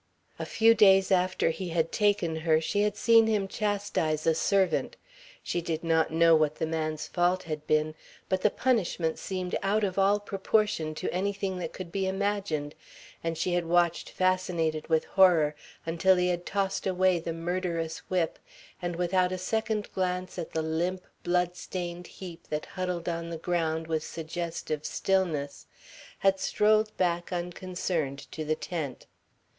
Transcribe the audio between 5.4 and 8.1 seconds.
She did not know what the man's fault had been,